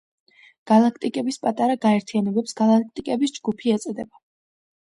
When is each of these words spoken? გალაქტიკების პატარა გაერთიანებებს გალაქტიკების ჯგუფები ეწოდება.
გალაქტიკების 0.71 1.37
პატარა 1.43 1.75
გაერთიანებებს 1.83 2.57
გალაქტიკების 2.63 3.37
ჯგუფები 3.37 3.75
ეწოდება. 3.79 4.23